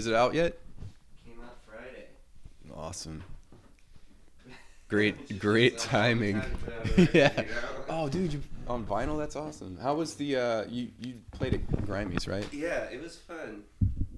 [0.00, 0.58] Is it out yet?
[1.26, 2.06] Came out Friday.
[2.74, 3.22] Awesome.
[4.88, 6.40] Great, great timing.
[7.12, 7.44] yeah.
[7.86, 9.18] Oh, dude, you on vinyl?
[9.18, 9.76] That's awesome.
[9.76, 10.36] How was the?
[10.36, 12.50] Uh, you you played at Grimey's, right?
[12.50, 13.62] Yeah, it was fun.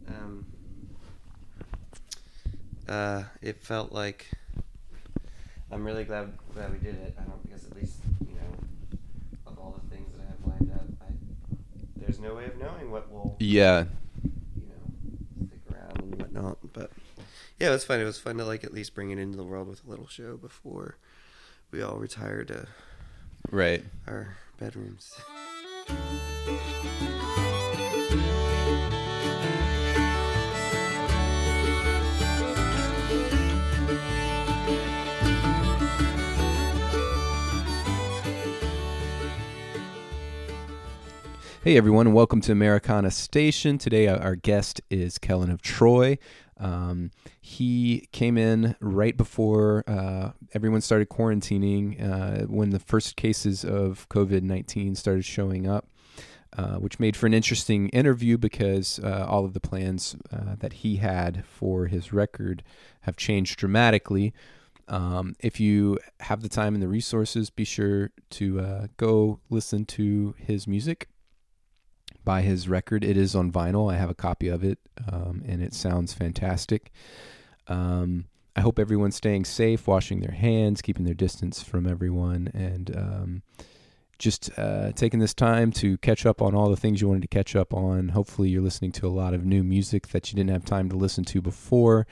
[0.07, 0.47] Um,
[2.89, 4.31] uh, it felt like
[5.73, 7.17] I'm really glad glad we did it.
[7.19, 10.73] I don't because at least you know of all the things that I have lined
[10.79, 11.13] up, I,
[11.97, 13.87] there's no way of knowing what will Yeah.
[14.23, 16.59] you know stick around and whatnot.
[16.73, 16.91] But
[17.59, 18.01] yeah, it was fun.
[18.01, 20.07] It was fun to like at least bring it into the world with a little
[20.09, 20.97] show before
[21.71, 22.69] we all retire to
[23.51, 23.85] Right.
[24.07, 25.15] our bedrooms.
[41.65, 43.79] Hey everyone, welcome to Americana Station.
[43.79, 46.19] Today our guest is Kellen of Troy.
[46.59, 53.65] Um, he came in right before uh, everyone started quarantining, uh, when the first cases
[53.65, 55.87] of COVID nineteen started showing up,
[56.59, 60.73] uh, which made for an interesting interview because uh, all of the plans uh, that
[60.73, 62.65] he had for his record
[63.03, 64.35] have changed dramatically.
[64.89, 69.85] Um, if you have the time and the resources, be sure to uh, go listen
[69.85, 71.09] to his music
[72.25, 73.05] buy his record.
[73.05, 73.93] It is on vinyl.
[73.93, 74.79] I have a copy of it,
[75.11, 76.93] um, and it sounds fantastic.
[77.69, 82.97] Um, I hope everyone's staying safe, washing their hands, keeping their distance from everyone, and
[82.97, 83.43] um,
[84.19, 87.29] just uh, taking this time to catch up on all the things you wanted to
[87.29, 88.11] catch up on.
[88.11, 90.97] Hopefully, you're listening to a lot of new music that you didn't have time to
[90.97, 92.07] listen to before.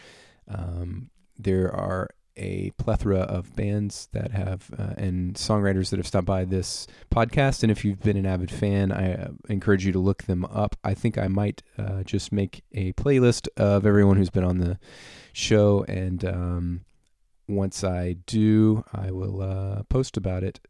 [0.48, 6.26] Um, there are a plethora of bands that have uh, and songwriters that have stopped
[6.26, 7.62] by this podcast.
[7.62, 10.76] And if you've been an avid fan, I uh, encourage you to look them up.
[10.82, 14.78] I think I might uh, just make a playlist of everyone who's been on the
[15.32, 15.84] show.
[15.88, 16.80] And um,
[17.48, 20.60] once I do, I will uh, post about it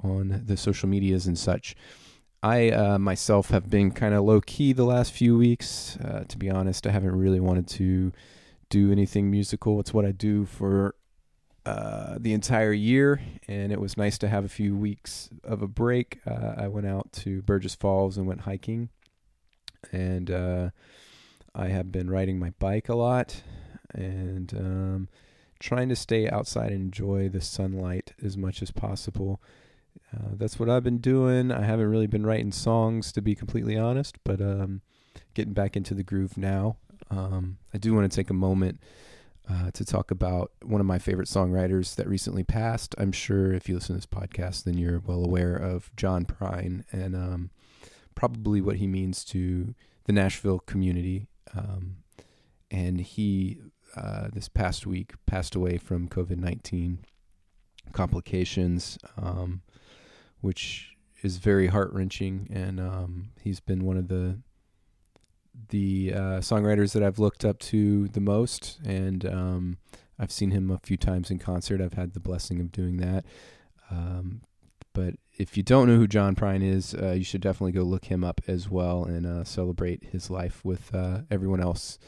[0.00, 1.74] on the social medias and such.
[2.42, 5.98] I uh, myself have been kind of low key the last few weeks.
[6.28, 8.12] To be honest, I haven't really wanted to
[8.68, 9.80] do anything musical.
[9.80, 10.94] It's what I do for
[11.66, 15.66] uh, the entire year, and it was nice to have a few weeks of a
[15.66, 16.20] break.
[16.24, 18.88] Uh, I went out to Burgess Falls and went hiking,
[19.90, 20.70] and uh,
[21.56, 23.42] I have been riding my bike a lot
[23.92, 25.08] and um,
[25.58, 29.42] trying to stay outside and enjoy the sunlight as much as possible.
[30.14, 31.50] Uh, that's what I've been doing.
[31.50, 34.82] I haven't really been writing songs, to be completely honest, but um,
[35.34, 36.76] getting back into the groove now.
[37.10, 38.80] Um, I do want to take a moment
[39.48, 42.94] uh, to talk about one of my favorite songwriters that recently passed.
[42.98, 46.84] I'm sure if you listen to this podcast, then you're well aware of John Prine
[46.90, 47.50] and um,
[48.14, 49.74] probably what he means to
[50.04, 51.28] the Nashville community.
[51.56, 51.98] Um,
[52.70, 53.58] and he,
[53.96, 56.98] uh, this past week, passed away from COVID 19
[57.92, 59.62] complications, um,
[60.40, 62.48] which is very heart wrenching.
[62.52, 64.40] And um, he's been one of the
[65.68, 69.78] the uh, songwriters that I've looked up to the most, and um,
[70.18, 71.80] I've seen him a few times in concert.
[71.80, 73.24] I've had the blessing of doing that.
[73.90, 74.42] Um,
[74.92, 78.06] but if you don't know who John Prine is, uh, you should definitely go look
[78.06, 81.98] him up as well and uh, celebrate his life with uh, everyone else.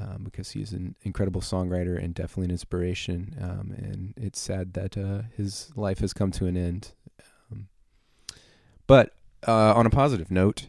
[0.00, 3.36] Um, because he's an incredible songwriter and definitely an inspiration.
[3.38, 6.92] Um, and it's sad that uh, his life has come to an end.
[7.50, 7.68] Um,
[8.86, 9.14] but
[9.46, 10.68] uh, on a positive note,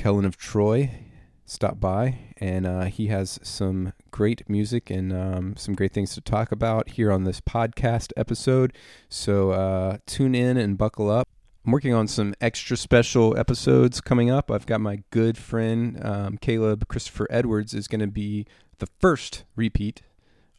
[0.00, 0.90] Kellen of Troy
[1.44, 6.22] stopped by, and uh, he has some great music and um, some great things to
[6.22, 8.72] talk about here on this podcast episode.
[9.10, 11.28] So uh, tune in and buckle up.
[11.66, 14.50] I'm working on some extra special episodes coming up.
[14.50, 18.46] I've got my good friend um, Caleb Christopher Edwards is going to be
[18.78, 20.00] the first repeat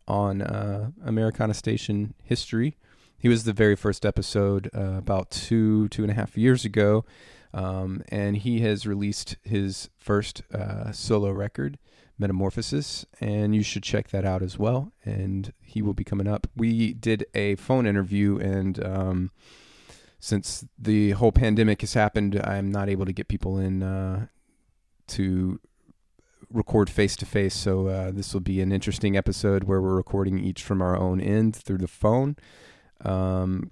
[0.07, 2.77] on uh, Americana Station history.
[3.17, 7.05] He was the very first episode uh, about two two and a half years ago.
[7.53, 11.77] Um, and he has released his first uh, solo record,
[12.17, 14.93] Metamorphosis, and you should check that out as well.
[15.03, 16.47] And he will be coming up.
[16.55, 19.31] We did a phone interview, and um,
[20.19, 24.27] since the whole pandemic has happened, I'm not able to get people in uh,
[25.07, 25.59] to
[26.49, 27.55] record face to face.
[27.55, 31.19] So uh, this will be an interesting episode where we're recording each from our own
[31.19, 32.35] end through the phone.
[33.03, 33.71] Um,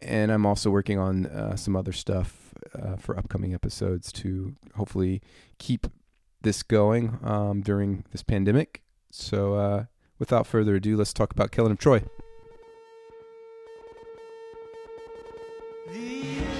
[0.00, 2.43] and I'm also working on uh, some other stuff
[2.74, 5.22] uh, for upcoming episodes to hopefully
[5.58, 5.86] keep
[6.42, 8.82] this going um, during this pandemic.
[9.10, 9.84] So, uh,
[10.18, 12.02] without further ado, let's talk about Kellen of Troy.
[15.88, 16.53] The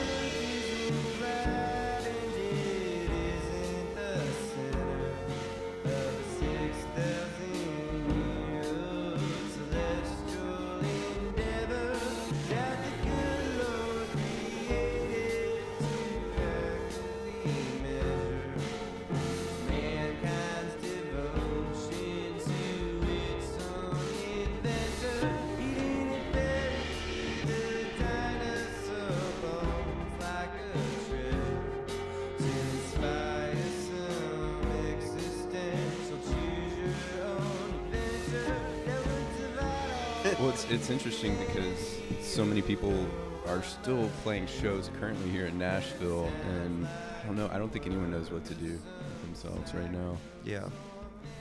[40.65, 43.07] it's it's interesting because so many people
[43.47, 46.87] are still playing shows currently here in Nashville, and
[47.23, 47.49] I don't know.
[47.53, 50.17] I don't think anyone knows what to do with themselves right now.
[50.45, 50.69] yeah.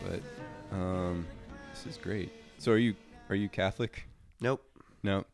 [0.08, 1.26] But um,
[1.74, 2.32] this is great.
[2.58, 2.96] So, are you
[3.30, 4.06] are you Catholic?
[4.42, 4.64] Nope.
[5.04, 5.26] No.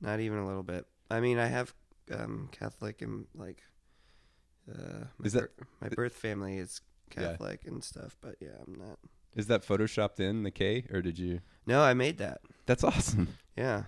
[0.00, 0.86] Not even a little bit.
[1.10, 1.72] I mean, I have
[2.12, 3.62] um, Catholic and like
[4.70, 6.80] uh, my Is that- bir- my birth family is
[7.16, 7.28] Yeah.
[7.30, 8.98] Catholic and stuff, but yeah, I'm not.
[9.34, 11.40] Is that photoshopped in the K, or did you?
[11.66, 12.40] No, I made that.
[12.66, 13.36] That's awesome.
[13.56, 13.84] Yeah.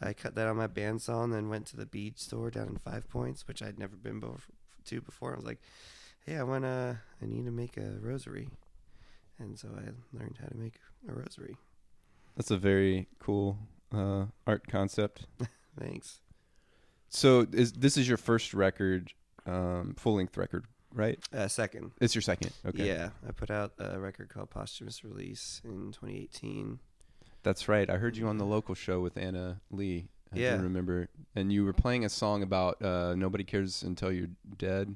[0.00, 2.76] I cut that on my bandsaw and then went to the bead store down in
[2.76, 4.38] Five Points, which I'd never been before,
[4.86, 5.32] to before.
[5.32, 5.60] I was like,
[6.26, 6.98] "Hey, I want to.
[7.20, 8.48] I need to make a rosary,"
[9.38, 11.56] and so I learned how to make a rosary.
[12.36, 13.58] That's a very cool
[13.94, 15.26] uh, art concept.
[15.78, 16.20] Thanks.
[17.08, 19.12] So, is this is your first record,
[19.46, 21.18] um, full length record, right?
[21.32, 21.92] Uh, second.
[22.00, 22.52] It's your second.
[22.66, 22.86] Okay.
[22.86, 26.78] Yeah, I put out a record called Posthumous Release in 2018.
[27.42, 27.88] That's right.
[27.90, 30.06] I heard you on the local show with Anna Lee.
[30.32, 30.60] I Yeah.
[30.62, 31.08] remember.
[31.34, 34.28] And you were playing a song about uh, nobody cares until you're
[34.58, 34.94] dead.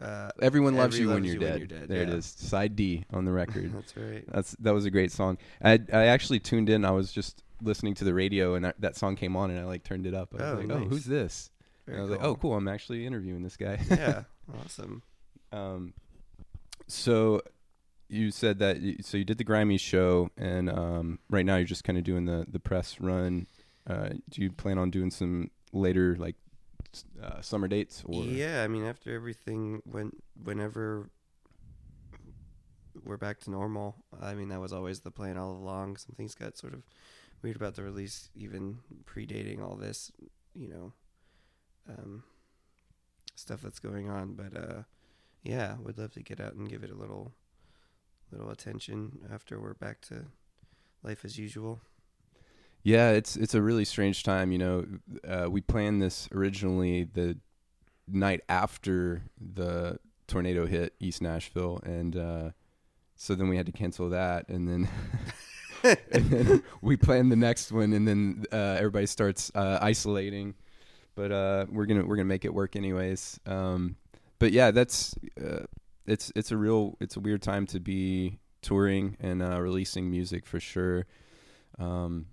[0.00, 1.58] Uh, Everyone loves you, when, you're you when dead.
[1.58, 2.14] you're dead, There it yeah.
[2.16, 2.26] is.
[2.26, 3.72] Side D on the record.
[3.74, 4.24] that's right.
[4.26, 5.38] That's that was a great song.
[5.62, 6.84] I I actually tuned in.
[6.84, 9.64] I was just listening to the radio, and that, that song came on, and I
[9.64, 10.34] like turned it up.
[10.36, 11.50] I was Oh, like, "Oh, who's this?"
[11.86, 12.54] Very and I was like, "Oh, cool!
[12.56, 14.24] I'm actually interviewing this guy." yeah,
[14.64, 15.02] awesome.
[15.52, 15.94] Um,
[16.86, 17.42] so
[18.08, 21.66] you said that you, so you did the Grammy show, and um, right now you're
[21.66, 23.46] just kind of doing the the press run.
[23.88, 26.36] Uh, do you plan on doing some later like
[27.22, 31.10] uh, summer dates or Yeah, I mean, after everything went, whenever
[33.04, 35.96] we're back to normal, I mean, that was always the plan all along.
[35.96, 36.82] Some things got sort of
[37.42, 40.12] weird about the release, even predating all this,
[40.54, 40.92] you know,
[41.88, 42.22] um,
[43.34, 44.34] stuff that's going on.
[44.34, 44.82] But uh,
[45.42, 47.32] yeah, we'd love to get out and give it a little,
[48.30, 50.26] little attention after we're back to
[51.02, 51.80] life as usual.
[52.84, 54.50] Yeah, it's it's a really strange time.
[54.50, 54.86] You know,
[55.26, 57.38] uh, we planned this originally the
[58.08, 62.50] night after the tornado hit East Nashville, and uh,
[63.14, 64.88] so then we had to cancel that, and then
[66.12, 70.54] and then we planned the next one, and then uh, everybody starts uh, isolating.
[71.14, 73.38] But uh, we're gonna we're gonna make it work anyways.
[73.46, 73.96] Um,
[74.42, 75.66] but yeah, that's uh,
[76.04, 80.46] it's it's a real it's a weird time to be touring and uh, releasing music
[80.46, 81.06] for sure.
[81.78, 82.26] Um,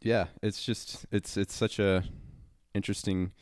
[0.00, 2.02] yeah, it's just it's it's such a
[2.74, 3.32] interesting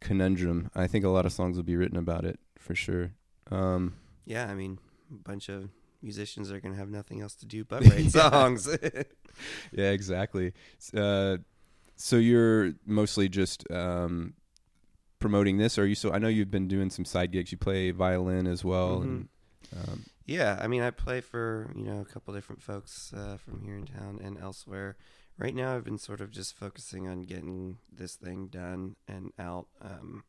[0.00, 0.70] conundrum.
[0.74, 3.12] I think a lot of songs will be written about it for sure.
[3.50, 3.94] Um,
[4.26, 4.78] Yeah, I mean,
[5.10, 5.70] a bunch of
[6.02, 8.30] musicians are gonna have nothing else to do but write Yeah.
[8.30, 8.68] songs.
[9.72, 10.52] yeah, exactly.
[10.94, 11.38] Uh,
[11.96, 14.34] so you're mostly just um,
[15.18, 15.94] promoting this, or are you?
[15.94, 17.52] So I know you've been doing some side gigs.
[17.52, 19.02] You play violin as well.
[19.02, 19.28] And,
[19.76, 23.62] um, Yeah, I mean, I play for you know a couple different folks uh, from
[23.62, 24.96] here in town and elsewhere.
[25.38, 29.68] Right now, I've been sort of just focusing on getting this thing done and out.
[29.80, 30.24] Um,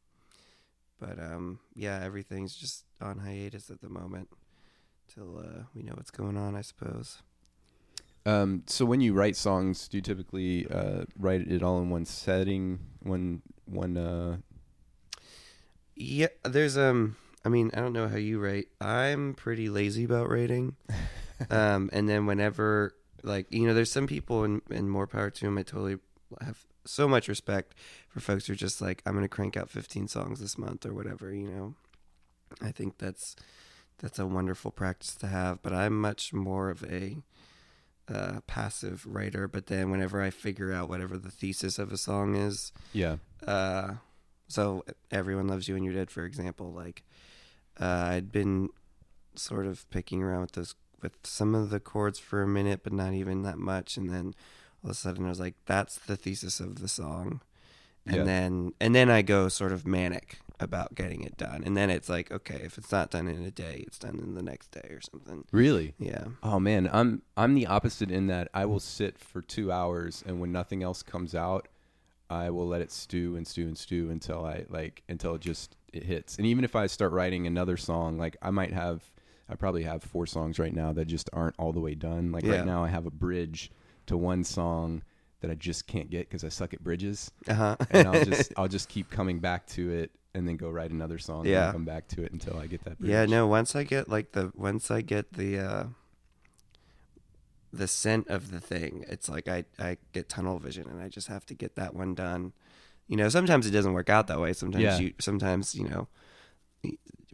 [1.00, 4.30] but um, yeah, everything's just on hiatus at the moment
[5.14, 6.56] till uh, we know what's going on.
[6.56, 7.24] I suppose.
[8.26, 12.06] um, so when you write songs, do you typically uh, write it all in one
[12.06, 13.98] setting, one one?
[13.98, 14.38] Uh,
[16.00, 17.18] Yeah, there's um.
[17.46, 18.70] I mean, I don't know how you rate.
[18.82, 20.76] I'm pretty lazy about rating.
[21.50, 25.46] um, and then whenever, like, you know, there's some people, and, and more power to
[25.46, 25.58] them.
[25.58, 26.00] I totally
[26.42, 27.76] have so much respect
[28.10, 30.86] for folks who are just like, I'm going to crank out 15 songs this month
[30.86, 31.76] or whatever, you know.
[32.62, 33.36] I think that's
[34.00, 37.18] that's a wonderful practice to have, but I'm much more of a
[38.12, 39.48] uh, passive writer.
[39.48, 43.96] But then whenever I figure out whatever the thesis of a song is, yeah, uh,
[44.50, 46.74] so everyone loves you and you're dead, for example.
[46.74, 47.04] Like,
[47.80, 48.70] uh, I'd been
[49.36, 52.92] sort of picking around with those with some of the chords for a minute, but
[52.92, 54.34] not even that much, and then
[54.84, 57.40] all of a sudden I was like, "That's the thesis of the song,"
[58.06, 58.24] and Yeah.
[58.26, 62.10] then and then I go sort of manic about getting it done, and then it's
[62.10, 64.90] like, okay, if it's not done in a day, it's done in the next day
[64.90, 65.46] or something.
[65.54, 65.94] really.
[65.98, 70.22] Yeah, Oh man, I'm I'm the opposite in that I will sit for two hours,
[70.28, 71.70] and when nothing else comes out,
[72.30, 75.76] I will let it stew and stew and stew until I like until it just
[75.92, 76.38] it hits.
[76.38, 79.10] And even if I start writing another song, like I might have,
[79.50, 82.32] I probably have four songs right now that just aren't all the way done.
[82.32, 82.58] Like Yeah.
[82.58, 83.72] right now, I have a bridge
[84.06, 85.02] to one song
[85.42, 87.76] that I just can't get because I suck at bridges, uh huh.
[87.90, 91.18] and I'll just I'll just keep coming back to it and then go write another
[91.18, 91.66] song Yeah.
[91.66, 93.10] and come back to it until I get that bridge.
[93.10, 95.84] Yeah, no, once I get like the once I get the uh
[97.72, 101.28] the scent of the thing, it's like I I get tunnel vision and I just
[101.28, 102.54] have to get that one done.
[103.08, 104.54] You know, sometimes it doesn't work out that way.
[104.54, 105.00] Sometimes Yeah.
[105.00, 106.08] you sometimes, you know,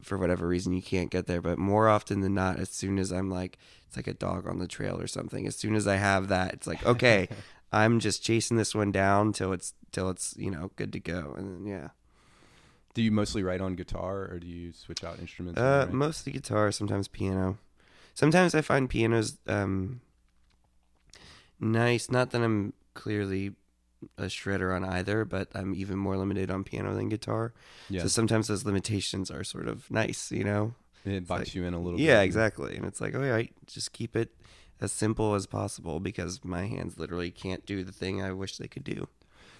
[0.01, 1.41] for whatever reason you can't get there.
[1.41, 4.59] But more often than not, as soon as I'm like, it's like a dog on
[4.59, 5.47] the trail or something.
[5.47, 7.27] As soon as I have that, it's like, okay,
[7.71, 11.33] I'm just chasing this one down till it's till it's you know good to go.
[11.37, 11.89] And then, yeah,
[12.93, 15.59] Do you mostly write on guitar, or do you switch out instruments?
[15.59, 17.57] uh, mostly guitar, sometimes piano.
[18.13, 19.99] Sometimes I find pianos um,
[21.59, 22.09] nice.
[22.09, 23.53] Not that I'm clearly
[24.17, 27.53] a shredder on either, but I'm even more limited on piano than guitar.
[27.89, 30.75] yeah, So sometimes those limitations are sort of nice, you know.
[31.05, 31.99] it box like- you in a little.
[31.99, 32.25] Yeah, bit.
[32.25, 32.75] exactly.
[32.75, 34.35] And it's like, oh yeah, I just keep it
[34.81, 38.67] as simple as possible because my hands literally can't do the thing I wish they
[38.67, 39.07] could do.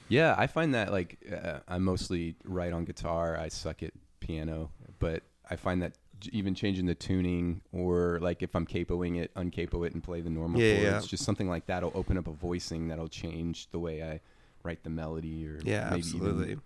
[0.10, 3.38] Yeah, I find that like uh, I mostly write on guitar.
[3.38, 5.94] I suck at piano, but I find that
[6.32, 10.30] even changing the tuning or like if I'm capoing it, uncapo it and play the
[10.30, 11.10] normal Yeah, chords, yeah.
[11.10, 14.20] just something like that'll open up a voicing that'll change the way I
[14.64, 16.44] write the melody or Yeah, maybe absolutely.
[16.52, 16.62] even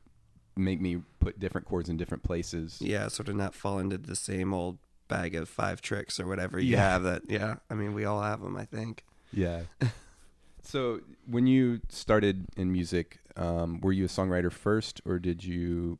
[0.55, 2.77] make me put different chords in different places.
[2.81, 4.77] Yeah, sort of not fall into the same old
[5.07, 6.89] bag of five tricks or whatever you Yeah.
[6.89, 7.23] have that.
[7.27, 9.03] Yeah, I mean, we all have them, I think.
[9.33, 9.61] Yeah.
[10.61, 15.97] so when you started in music, um, were you a songwriter first, or did you?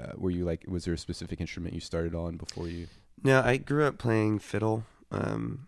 [0.00, 0.64] Uh, were you like?
[0.68, 2.86] Was there a specific instrument you started on before you?
[3.24, 5.66] No, I grew up playing fiddle, um,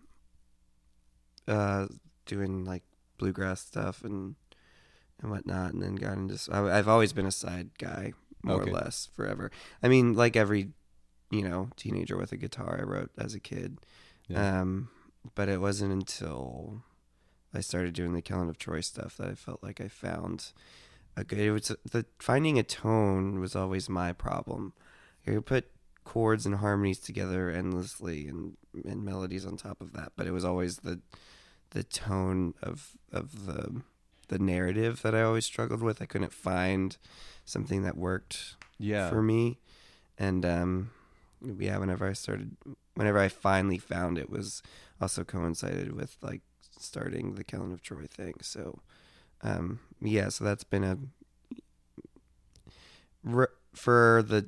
[1.47, 1.87] uh,
[2.25, 2.83] doing like
[3.17, 4.35] bluegrass stuff and
[5.21, 6.37] and whatnot, and then got into.
[6.51, 8.71] I've always been a side guy, more Okay.
[8.71, 9.51] or less, forever.
[9.83, 10.69] I mean, like every,
[11.29, 13.79] you know, teenager with a guitar, I wrote as a kid.
[14.27, 14.61] Yeah.
[14.61, 14.89] Um,
[15.35, 16.81] but it wasn't until
[17.53, 20.53] I started doing the Kellen of Troy stuff that I felt like I found
[21.15, 21.39] a good.
[21.39, 24.73] It was the finding a tone was always my problem.
[25.25, 25.71] You put
[26.03, 30.45] chords and harmonies together endlessly and and melodies on top of that, but it was
[30.45, 30.99] always the
[31.71, 33.81] the tone of of the
[34.27, 36.01] the narrative that I always struggled with.
[36.01, 36.97] I couldn't find
[37.45, 39.09] something that worked yeah.
[39.09, 39.59] for me.
[40.17, 40.91] And um,
[41.41, 42.55] yeah, whenever I started,
[42.95, 44.63] whenever I finally found it, was
[45.01, 46.41] also coincided with like
[46.79, 48.35] starting the Kellen of Troy thing.
[48.41, 48.79] So
[49.43, 50.97] um, yeah, so that's been a
[53.73, 54.47] for the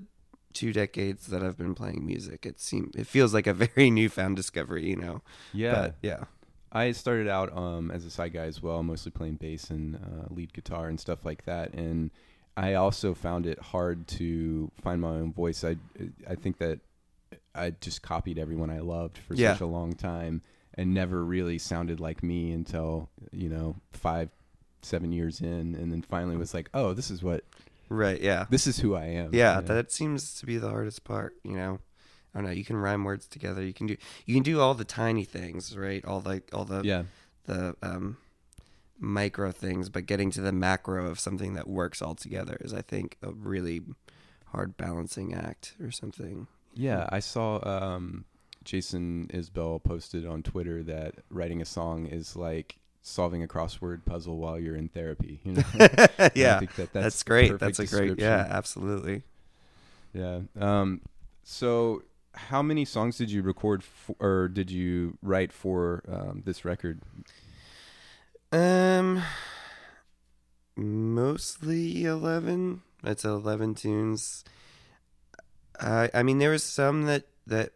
[0.54, 2.46] two decades that I've been playing music.
[2.46, 5.22] It seems it feels like a very newfound discovery, you know.
[5.54, 5.74] yeah.
[5.74, 6.24] But yeah.
[6.72, 10.26] I started out um, as a side guy as well, mostly playing bass and uh,
[10.34, 11.72] lead guitar and stuff like that.
[11.74, 12.10] And
[12.58, 15.64] I also found it hard to find my own voice.
[15.64, 15.76] I
[16.28, 16.80] I think that
[17.56, 19.54] I just copied everyone I loved for Yeah.
[19.54, 20.42] such a long time
[20.76, 24.30] and never really sounded like me until you know five,
[24.86, 27.44] seven years in, and then finally was like, oh, this is what
[27.90, 28.22] Right.
[28.22, 28.46] Yeah.
[28.50, 29.34] this is who I am.
[29.34, 29.76] Yeah, you know?
[29.76, 31.80] that seems to be the hardest part, you know.
[32.34, 33.64] I don't know, you can rhyme words together.
[33.64, 36.04] You can do you can do all the tiny things, right?
[36.04, 37.04] All the all the yeah.
[37.46, 38.18] the um
[39.00, 42.82] micro things, but getting to the macro of something that works all together is I
[42.82, 43.82] think a really
[44.48, 46.48] hard balancing act or something.
[46.74, 48.26] Yeah, I saw um,
[48.64, 54.38] Jason Isbell posted on Twitter that writing a song is like solving a crossword puzzle
[54.38, 55.40] while you're in therapy.
[55.44, 55.64] You know?
[56.34, 56.60] Yeah.
[56.60, 57.60] think that That's, that's, great.
[57.60, 59.24] That's a great yeah, absolutely.
[60.14, 60.40] Yeah.
[60.60, 61.02] Um,
[61.44, 66.66] so, how many songs did you record for, or did you write for um, this
[66.66, 67.02] record?
[68.52, 69.22] Um
[70.76, 72.82] mostly 11.
[73.04, 74.44] It's 11 tunes.
[75.80, 77.74] I I mean there was some that that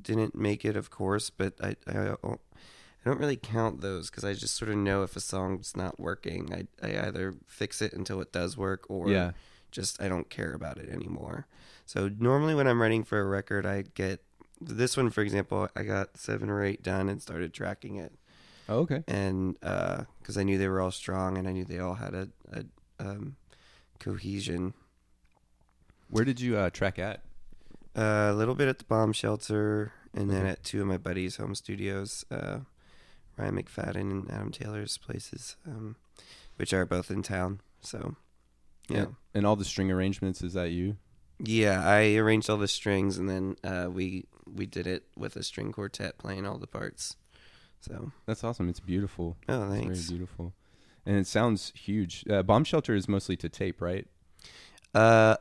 [0.00, 1.92] didn't make it of course, but I I
[2.22, 2.40] don't,
[3.06, 6.00] I don't really count those cuz I just sort of know if a song's not
[6.00, 6.52] working.
[6.52, 9.30] I I either fix it until it does work or yeah.
[9.70, 11.46] just I don't care about it anymore.
[11.84, 14.24] So normally when I'm writing for a record, I get
[14.60, 18.12] this one for example, I got 7 or 8 done and started tracking it
[18.68, 19.04] Oh, okay.
[19.06, 22.28] and because I knew they were all strong and I knew they all had a,
[22.52, 22.64] a
[22.98, 23.36] um,
[24.00, 24.74] cohesion.
[26.08, 27.22] Where did you uh, track at?
[27.96, 31.36] Uh, a little bit at the bomb shelter, and then at two of my buddies'
[31.36, 32.58] home studios, uh,
[33.36, 35.96] Ryan McFadden and Adam Taylor's places, um,
[36.56, 37.60] which are both in town.
[37.80, 38.16] So,
[38.88, 40.96] yeah, And, and all the string arrangements, is that you?
[41.38, 45.42] yeah, I arranged all the strings, and then uh, we we did it with a
[45.42, 47.16] string quartet playing all the parts.
[47.80, 48.68] So, That's awesome.
[48.68, 49.36] It's beautiful.
[49.48, 49.98] oh, It's thanks.
[50.00, 50.54] very beautiful.
[51.04, 52.24] And it sounds huge.
[52.28, 54.06] Uh, Bomb Shelter is mostly to tape, right?
[54.94, 55.36] Uh,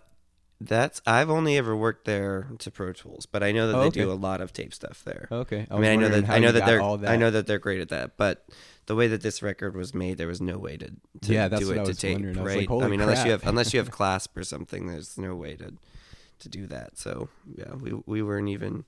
[0.61, 3.87] that's I've only ever worked there to Pro Tools, but I know that Oh, they
[3.87, 4.01] okay.
[4.01, 5.27] do a lot of tape stuff there.
[5.31, 5.67] Okay.
[5.69, 7.81] I mean, I know that I know that they're I I know that they're great
[7.81, 8.45] at that, but
[8.85, 11.71] the way that this record was made, there was no way to, to Yeah, do
[11.71, 12.37] it to tape, wondering.
[12.37, 12.69] I right?
[12.69, 15.55] like, I mean, unless you have unless you have CLASP or something, there's no way
[15.55, 15.73] to
[16.39, 16.97] to do that.
[16.97, 18.85] So yeah, we we weren't even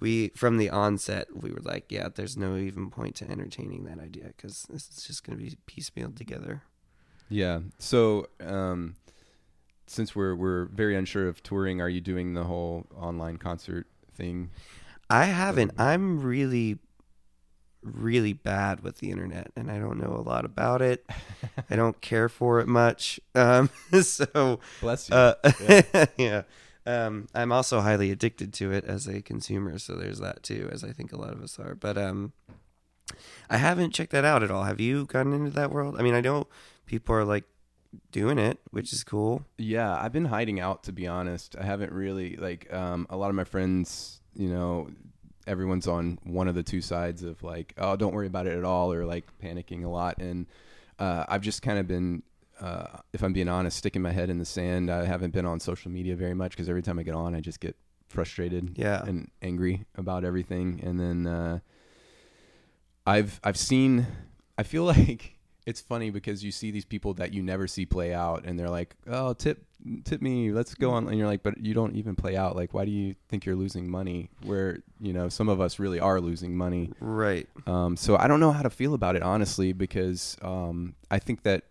[0.00, 3.98] we from the onset we were like, yeah, there's no even point to entertaining that
[4.00, 6.62] idea because this is just going to be piecemealed together.
[7.28, 7.60] Yeah.
[7.78, 8.96] So, um,
[9.90, 14.50] since we're we're very unsure of touring, are you doing the whole online concert thing?
[15.08, 15.72] I haven't.
[15.78, 16.78] I'm really,
[17.82, 21.04] really bad with the internet, and I don't know a lot about it.
[21.68, 23.18] I don't care for it much.
[23.34, 23.68] Um,
[24.02, 25.16] so, Bless you.
[25.16, 25.34] uh,
[25.68, 26.04] Yeah.
[26.16, 26.42] yeah.
[26.86, 30.82] Um, I'm also highly addicted to it as a consumer, so there's that too, as
[30.84, 31.74] I think a lot of us are.
[31.74, 32.32] But um,
[33.50, 34.64] I haven't checked that out at all.
[34.64, 35.96] Have you gotten into that world?
[35.98, 36.46] I mean, I know
[36.86, 37.44] people are like
[38.12, 39.44] doing it, which is cool.
[39.58, 41.56] Yeah, I've been hiding out to be honest.
[41.58, 44.20] I haven't really like um, a lot of my friends.
[44.34, 44.90] You know,
[45.46, 48.64] everyone's on one of the two sides of like, oh, don't worry about it at
[48.64, 50.18] all, or like panicking a lot.
[50.18, 50.46] And
[50.98, 52.22] uh, I've just kind of been,
[52.60, 54.90] uh, if I'm being honest, sticking my head in the sand.
[54.90, 57.40] I haven't been on social media very much because every time I get on, I
[57.40, 57.74] just get
[58.08, 59.02] frustrated Yeah.
[59.04, 60.80] and angry about everything.
[60.84, 61.58] And then uh,
[63.06, 64.06] I've I've seen.
[64.58, 65.36] I feel like
[65.66, 68.70] it's funny because you see these people that you never see play out, and they're
[68.70, 69.64] like, "Oh, tip
[70.04, 72.56] tip me, let's go on." And you're like, "But you don't even play out.
[72.56, 74.30] Like, why do you think you're losing money?
[74.44, 77.48] Where you know some of us really are losing money." Right.
[77.66, 81.42] Um, so I don't know how to feel about it honestly because um, I think
[81.42, 81.64] that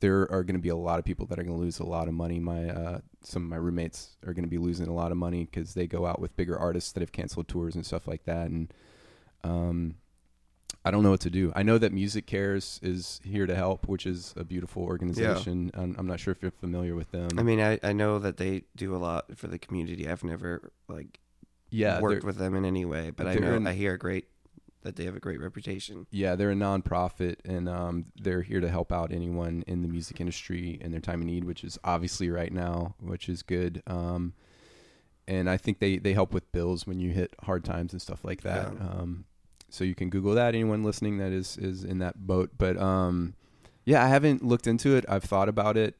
[0.00, 1.86] there are going to be a lot of people that are going to lose a
[1.86, 2.38] lot of money.
[2.38, 5.44] My uh, some of my roommates are going to be losing a lot of money
[5.44, 8.48] because they go out with bigger artists that have canceled tours and stuff like that.
[8.48, 8.72] And
[9.44, 9.96] um,
[10.84, 11.52] I don't know what to do.
[11.54, 15.70] I know that MusiCares is here to help, which is a beautiful organization.
[15.74, 17.28] I'm, I'm not sure if you're familiar with them.
[17.36, 20.08] I mean, I, I know that they do a lot for the community.
[20.08, 21.18] I've never like
[21.70, 24.28] yeah, worked with them in any way, but I know in- I hear great
[24.82, 26.06] that they have a great reputation.
[26.10, 30.20] Yeah, they're a nonprofit, and um, they're here to help out anyone in the music
[30.20, 33.82] industry in their time of need, which is obviously right now, which is good.
[33.86, 34.34] Um,
[35.26, 38.24] and I think they, they help with bills when you hit hard times and stuff
[38.24, 38.72] like that.
[38.72, 38.88] Yeah.
[38.88, 39.24] Um,
[39.70, 40.54] so you can Google that.
[40.54, 43.34] Anyone listening that is is in that boat, but um,
[43.84, 45.04] yeah, I haven't looked into it.
[45.08, 45.96] I've thought about it,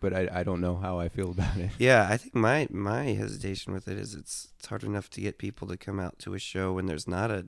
[0.00, 1.70] but I, I don't know how I feel about it.
[1.78, 5.38] Yeah, I think my my hesitation with it is it's it's hard enough to get
[5.38, 7.46] people to come out to a show when there's not a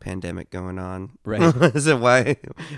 [0.00, 1.18] pandemic going on.
[1.24, 1.52] Right.
[1.78, 2.36] so why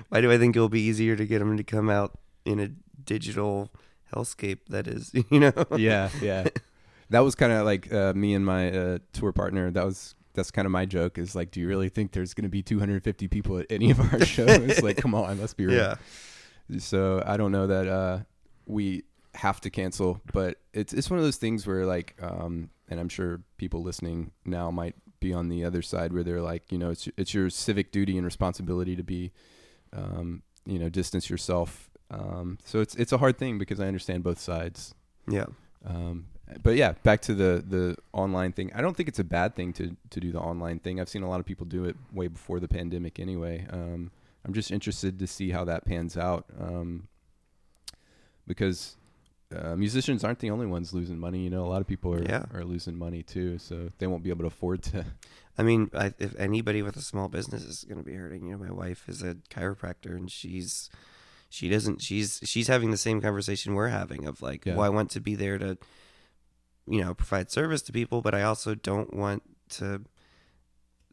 [0.09, 2.71] why do I think it'll be easier to get them to come out in a
[3.05, 3.71] digital
[4.13, 5.53] hellscape that is, you know?
[5.77, 6.49] yeah, yeah.
[7.11, 9.71] That was kind of like uh, me and my uh, tour partner.
[9.71, 11.19] That was that's kind of my joke.
[11.19, 14.01] Is like, do you really think there's going to be 250 people at any of
[14.01, 14.83] our shows?
[14.83, 15.77] like, come on, let's be real.
[15.77, 15.95] Yeah.
[16.79, 18.19] So I don't know that uh,
[18.67, 23.01] we have to cancel, but it's it's one of those things where like, um, and
[23.01, 26.79] I'm sure people listening now might be on the other side where they're like, you
[26.79, 29.33] know, it's it's your civic duty and responsibility to be,
[29.93, 31.91] um, you know, distance yourself.
[32.11, 34.95] Um, so it's it's a hard thing because I understand both sides.
[35.29, 35.47] Yeah.
[35.85, 36.27] Um,
[36.63, 38.73] but yeah, back to the the online thing.
[38.75, 41.01] I don't think it's a bad thing to to do the online thing.
[41.01, 43.67] I've seen a lot of people do it way before the pandemic anyway.
[43.71, 44.11] Um,
[44.45, 47.07] I'm just interested to see how that pans out um,
[48.47, 48.97] because
[49.55, 51.41] uh, musicians aren't the only ones losing money.
[51.45, 52.45] You know, a lot of people are Yeah.
[52.53, 55.05] are losing money too, so they won't be able to afford to.
[55.59, 58.53] I mean, I, if anybody with a small business is going to be hurting, you
[58.53, 60.89] know, my wife is a chiropractor and she's
[61.51, 64.77] she doesn't she's she's having the same conversation we're having of like, Yeah.
[64.77, 65.77] well, I want to be there to
[66.87, 70.03] you know, provide service to people, but I also don't want to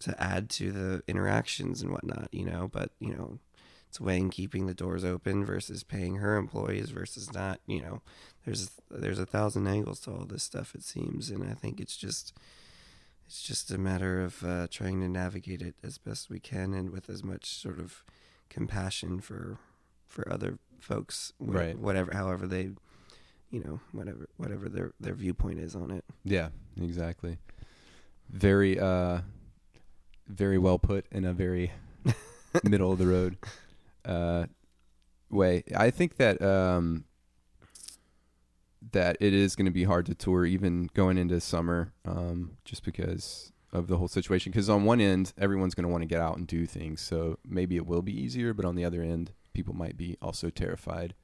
[0.02, 3.40] to add to the interactions and whatnot, you know, but you know,
[3.90, 8.02] it's weighing keeping the doors open versus paying her employees versus not, you know.
[8.46, 11.98] There's there's a thousand angles to all this stuff it seems, and I think it's
[11.98, 12.34] just
[13.26, 16.90] it's just a matter of uh, trying to navigate it as best we can and
[16.90, 18.04] with as much sort of
[18.50, 19.58] compassion for
[20.08, 21.78] for other folks, wh- Right.
[21.78, 22.70] Whatever, however they,
[23.52, 26.06] you know, whatever whatever their their viewpoint is on it.
[26.24, 26.50] Yeah,
[26.82, 27.38] exactly.
[28.30, 29.22] Very, uh,
[30.28, 31.72] very well put in a very
[32.64, 33.38] middle of the road
[34.06, 34.46] uh,
[35.30, 35.64] way.
[35.76, 37.06] I think that um,
[38.92, 42.84] that it is going to be hard to tour even going into summer, um, just
[42.84, 44.52] because of the whole situation.
[44.52, 47.38] Because on one end, everyone's going to want to get out and do things, so
[47.48, 48.54] maybe it will be easier.
[48.54, 51.16] But on the other end, people might be also terrified,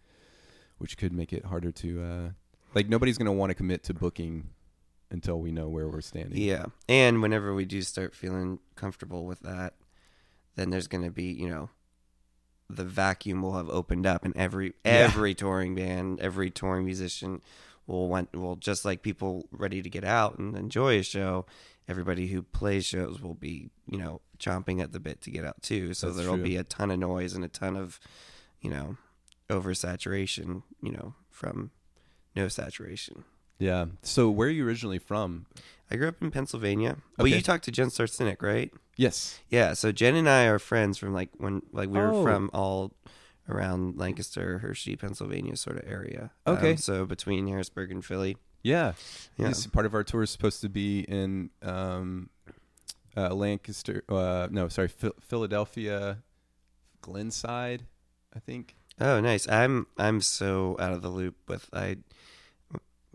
[0.77, 2.03] which could make it harder to.
[2.03, 2.29] Uh,
[2.73, 4.49] like nobody's going to want to commit to booking
[5.11, 6.38] until we know where we're standing.
[6.41, 9.73] Yeah, and whenever we do start feeling comfortable with that,
[10.55, 11.69] then there's going to be you know,
[12.69, 14.91] the vacuum will have opened up, and every Yeah.
[14.93, 17.41] every touring band, every touring musician
[17.88, 21.45] will want will just like people ready to get out and enjoy a show.
[21.88, 25.61] Everybody who plays shows will be you know chomping at the bit to get out
[25.61, 25.93] too.
[25.93, 26.43] So That's there'll true.
[26.43, 27.99] be a ton of noise and a ton of
[28.59, 28.97] you know
[29.49, 30.63] oversaturation.
[30.81, 31.71] You know from
[32.36, 33.23] no saturation.
[33.60, 33.86] Yeah.
[34.01, 35.45] So where are you originally from?
[35.89, 36.97] I grew up in Pennsylvania.
[37.17, 38.71] Well, you talked to Jen Cynic, right?
[38.97, 39.39] Yes.
[39.49, 39.73] Yeah.
[39.73, 42.23] So Jen and I are friends from like when like we were Oh.
[42.23, 42.91] from all
[43.47, 46.31] around Lancaster, Hershey, Pennsylvania sort of area.
[46.47, 46.71] Okay.
[46.71, 48.38] Um, so between Harrisburg and Philly.
[48.63, 48.93] Yeah.
[49.38, 49.49] Yeah.
[49.49, 52.29] This part of our tour is supposed to be in um,
[53.15, 54.03] uh, Lancaster.
[54.10, 56.17] Uh, no, sorry, Phil- Philadelphia,
[57.01, 57.84] Glenside,
[58.36, 58.74] I think.
[58.99, 59.47] Oh, nice.
[59.49, 61.97] I'm I'm so out of the loop with I.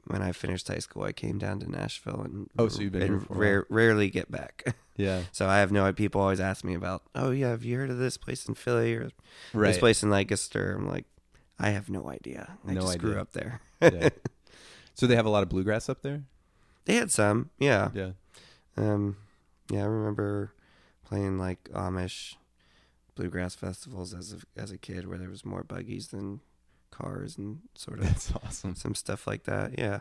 [0.07, 3.03] When I finished high school, I came down to Nashville and Oh, so you've been
[3.03, 4.75] and rare, rarely get back.
[4.97, 5.23] Yeah.
[5.33, 5.91] so I have no.
[5.95, 7.03] People always ask me about.
[7.15, 9.11] Oh yeah, have you heard of this place in Philly or
[9.55, 9.69] Right.
[9.69, 10.75] this place in Lancaster?
[10.77, 11.07] I'm like,
[11.59, 12.59] I have no idea.
[12.69, 13.61] I No just grew up there.
[13.81, 14.11] yeah.
[14.95, 16.25] So they have a lot of bluegrass up there.
[16.85, 17.89] They had some, yeah.
[17.95, 18.11] Yeah.
[18.77, 19.17] Um,
[19.71, 20.53] yeah, I remember
[21.05, 22.35] playing like Amish
[23.15, 26.41] bluegrass festivals as a as a kid, where there was more buggies than
[26.91, 28.75] cars and sort of That's awesome.
[28.75, 29.79] some stuff like that.
[29.79, 30.01] Yeah.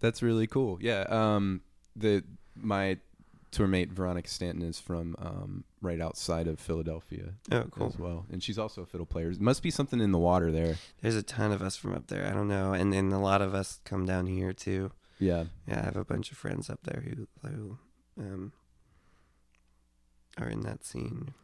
[0.00, 0.78] That's really cool.
[0.80, 1.02] Yeah.
[1.08, 1.60] Um,
[1.94, 2.24] the
[2.56, 2.98] my
[3.50, 7.88] tour mate Veronica Stanton is from um, right outside of Philadelphia Oh, cool.
[7.88, 9.30] as well, and she's also a fiddle player.
[9.30, 10.76] it Must be something in the water there.
[11.02, 12.26] There's a ton of us from up there.
[12.26, 14.92] I don't know, and and a lot of us come down here too.
[15.18, 15.44] Yeah.
[15.68, 17.78] Yeah, I have a bunch of friends up there who who
[18.18, 18.52] um
[20.38, 21.34] are in that scene.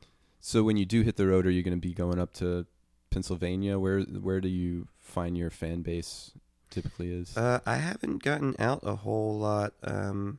[0.46, 2.66] So when you do hit the road, are you going to be going up to
[3.10, 3.80] Pennsylvania?
[3.80, 6.30] Where where do you find your fan base
[6.70, 7.36] typically is?
[7.36, 10.38] Uh, I haven't gotten out a whole lot um,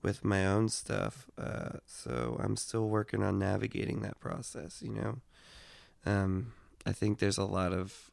[0.00, 4.80] with my own stuff, uh, so I'm still working on navigating that process.
[4.80, 5.18] You know,
[6.06, 6.54] um,
[6.86, 8.10] I think there's a lot of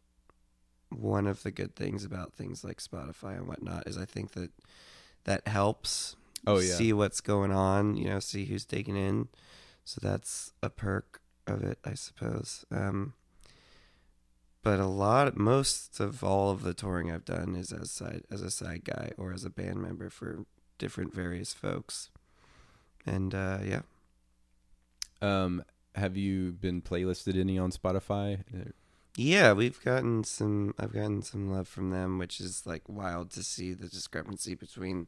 [0.90, 4.52] one of the good things about things like Spotify and whatnot is I think that
[5.24, 6.74] that helps oh yeah.
[6.74, 7.96] see what's going on.
[7.96, 9.30] You know, see who's taking in.
[9.90, 12.64] So that's a perk of it, I suppose.
[12.70, 13.14] Um,
[14.62, 18.44] but a lot, most of all of the touring I've done is as side as
[18.44, 20.46] a side guy or as a band member for
[20.78, 22.12] different various folks.
[23.04, 23.82] And uh, yeah,
[25.24, 25.64] Um,
[25.96, 28.44] have you been playlisted any on Spotify?
[29.18, 30.76] Yeah, we've gotten some.
[30.78, 35.08] I've gotten some love from them, which is like wild to see the discrepancy between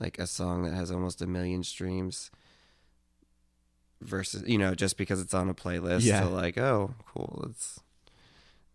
[0.00, 2.30] like a song that has almost a million streams
[4.04, 6.02] versus you know just because it's on a playlist.
[6.04, 6.22] Yeah.
[6.22, 7.46] So like, oh, cool.
[7.50, 7.80] It's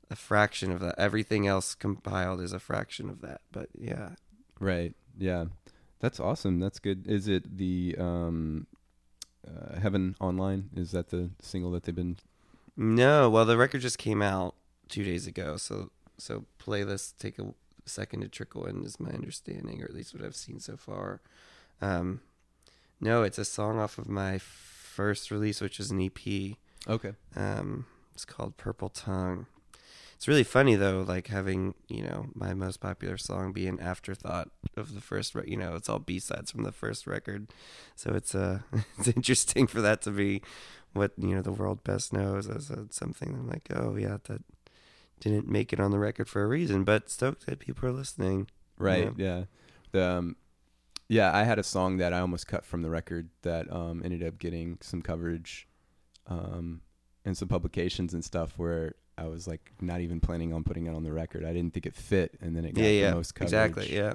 [0.09, 0.95] a fraction of that.
[0.97, 3.41] Everything else compiled is a fraction of that.
[3.51, 4.11] But yeah,
[4.59, 4.93] Right.
[5.17, 5.45] Yeah.
[5.99, 6.59] That's awesome.
[6.59, 7.07] That's good.
[7.07, 8.67] Is it the um,
[9.45, 10.69] uh, Heaven Online?
[10.75, 12.17] Is that the single that they've been?
[12.77, 13.29] no.
[13.29, 14.55] Well, the record just came out
[14.87, 17.53] two days ago, so so playlists take a
[17.85, 21.19] second to trickle in, is my understanding, or at least what I've seen so far.
[21.81, 22.21] Um,
[23.01, 24.37] no, it's a song off of my
[24.89, 26.57] first release, which is an EP.
[26.87, 27.13] Okay.
[27.35, 29.45] Um, it's called Purple Tongue.
[30.15, 34.49] It's really funny though, like having you know my most popular song be an afterthought
[34.75, 35.33] of the first.
[35.33, 37.47] Re- you know, it's all B sides from the first record,
[37.95, 38.59] so it's uh
[38.97, 40.41] it's interesting for that to be
[40.91, 43.29] what you know the world best knows as a, something.
[43.29, 44.41] I'm like, oh yeah, that
[45.21, 48.49] didn't make it on the record for a reason, but stoked that people are listening.
[48.77, 49.13] Right.
[49.15, 49.43] Yeah.
[49.91, 50.35] The um,
[51.09, 54.23] yeah, I had a song that I almost cut from the record that um ended
[54.23, 55.67] up getting some coverage,
[56.27, 56.81] um,
[57.25, 60.95] and some publications and stuff where I was like not even planning on putting it
[60.95, 61.43] on the record.
[61.43, 63.51] I didn't think it fit, and then it got yeah, the yeah, most coverage.
[63.53, 63.93] exactly.
[63.95, 64.13] Yeah,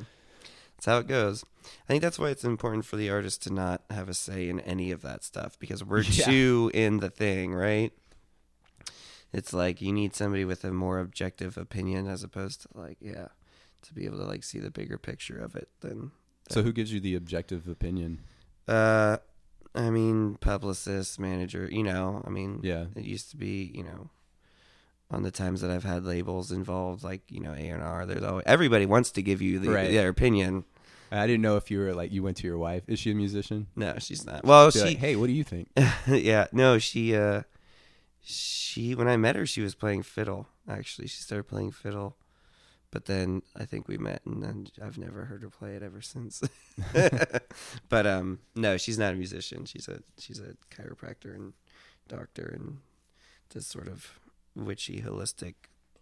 [0.77, 1.45] that's how it goes.
[1.65, 4.61] I think that's why it's important for the artist to not have a say in
[4.61, 6.25] any of that stuff because we're Yeah.
[6.25, 7.93] too in the thing, right?
[9.33, 13.29] It's like you need somebody with a more objective opinion as opposed to like, yeah,
[13.83, 15.69] to be able to like see the bigger picture of it.
[15.81, 16.13] Then,
[16.51, 18.21] So who gives you the objective opinion?
[18.69, 19.19] uh,
[19.75, 22.87] I mean, publicist, manager, you know, I mean, Yeah.
[22.95, 24.09] it used to be, you know,
[25.11, 28.07] on the times that I've had labels involved, like you know A and R.
[28.07, 29.91] There's always everybody wants to give you the, Right.
[29.91, 30.65] their opinion.
[31.13, 32.83] I didn't know if you were like you went to your wife.
[32.89, 33.67] Is she a musician?
[33.77, 34.45] No, she's not.
[34.45, 35.69] Well, she, like, hey, what do you think?
[36.09, 37.43] yeah, no, she, uh,
[38.21, 38.95] she.
[38.95, 40.49] When I met her, she was playing fiddle.
[40.69, 42.17] Actually, she started playing fiddle,
[42.95, 46.01] but then I think we met, and then I've never heard her play it ever
[46.01, 46.41] since.
[47.89, 49.65] but um, no, she's not a musician.
[49.65, 51.55] She's a she's a chiropractor and
[52.07, 52.79] doctor and
[53.51, 54.21] does sort of
[54.55, 55.55] witchy holistic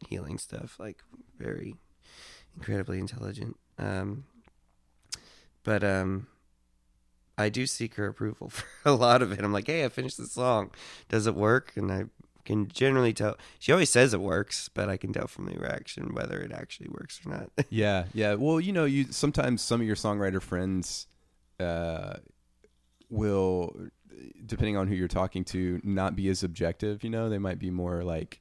[0.07, 0.79] healing stuff.
[0.79, 1.03] Like
[1.39, 1.77] very
[2.55, 3.57] incredibly intelligent.
[3.79, 4.25] Um,
[5.65, 6.27] but um,
[7.39, 9.41] I do seek her approval for a lot of it.
[9.41, 10.73] I'm like, hey, I finished the song.
[11.09, 11.73] Does it work?
[11.75, 12.05] And I
[12.45, 13.37] can generally tell.
[13.59, 16.89] She always says it works, but I can tell from the reaction whether it actually
[16.91, 17.51] works or not.
[17.71, 18.35] Yeah, yeah.
[18.35, 21.07] Well, you know, you sometimes some of your songwriter friends
[21.61, 22.15] uh,
[23.09, 23.77] will,
[24.45, 27.05] depending on who you're talking to, not be as objective.
[27.05, 28.41] You know, they might be more like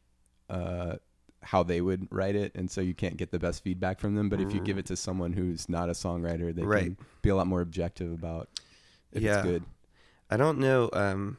[0.50, 0.96] uh,
[1.44, 4.30] how they would write it, and so you can't get the best feedback from them.
[4.30, 6.84] But if you give it to someone who's not a songwriter, they Right.
[6.86, 8.50] can be a lot more objective about
[9.12, 9.38] if Yeah.
[9.40, 9.64] it's good.
[10.30, 10.90] I don't know.
[10.94, 11.38] Um,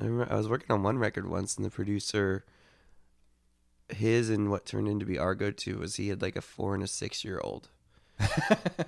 [0.00, 2.44] I, remember I was working on one record once, and the producer
[3.90, 6.82] his and what turned into be Argo two was he had like a four and
[6.82, 7.68] a six year old,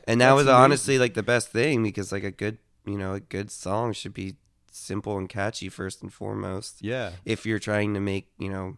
[0.08, 0.62] and that was amazing.
[0.62, 4.14] honestly like the best thing because like a good you know a good song should
[4.14, 4.36] be
[4.70, 6.82] simple and catchy first and foremost.
[6.82, 7.12] Yeah.
[7.24, 8.76] If you're trying to make you know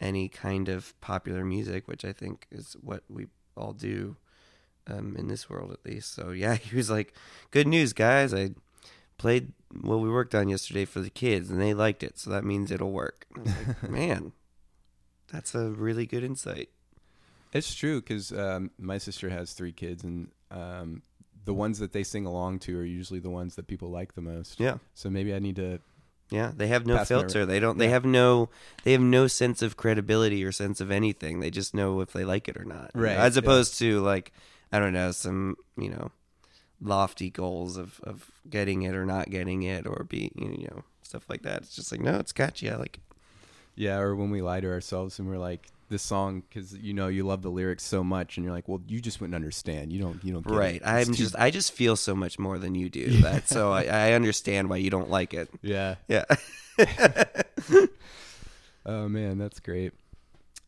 [0.00, 4.16] any kind of popular music, which I think is what we all do
[4.86, 6.14] um, in this world at least.
[6.14, 7.14] So yeah, he was like,
[7.50, 8.32] "Good news, guys!
[8.32, 8.50] I
[9.20, 9.52] played
[9.82, 12.70] what we worked on yesterday for the kids, and they liked it, so that means
[12.70, 14.32] it'll work." Like, Man,
[15.30, 16.70] that's a really good insight.
[17.52, 21.02] It's true because um, my sister has three kids, and um,
[21.44, 24.20] the ones that they sing along to are usually the ones that people like the
[24.22, 24.58] most.
[24.58, 25.80] Yeah, So maybe I need to.
[26.30, 26.52] yeah.
[26.56, 27.44] They have no Pass my- filter.
[27.44, 27.76] They don't.
[27.78, 27.90] They Yeah.
[27.92, 28.48] have no.
[28.84, 31.40] They have no sense of credibility or sense of anything.
[31.40, 32.92] They just know if they like it or not.
[32.94, 33.40] you know, Right, As yeah.
[33.40, 34.32] opposed to like,
[34.72, 36.10] I don't know, some you know,
[36.82, 41.24] lofty goals of of getting it or not getting it or be you know stuff
[41.28, 41.58] like that.
[41.62, 42.70] It's just like no, it's catchy.
[42.70, 43.00] I like.
[43.76, 47.08] Yeah, or when we lie to ourselves and we're like, this song, because you know
[47.08, 49.90] you love the lyrics so much, and you're like, well, you just wouldn't understand.
[49.92, 50.22] You don't.
[50.24, 50.46] You don't.
[50.46, 50.74] Get Right.
[50.76, 50.82] It.
[50.84, 53.08] I'm too- just I just feel so much more than you do.
[53.22, 55.48] That so I, I understand why you don't like it.
[55.62, 55.94] Yeah.
[56.08, 56.24] Yeah.
[58.86, 59.92] Oh man, that's great.